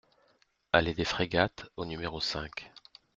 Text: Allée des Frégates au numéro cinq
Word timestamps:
Allée 0.73 0.95
des 0.95 1.05
Frégates 1.05 1.67
au 1.77 1.85
numéro 1.85 2.19
cinq 2.19 2.71